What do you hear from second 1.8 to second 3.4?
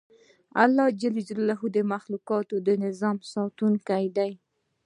مخلوقاتو د نظام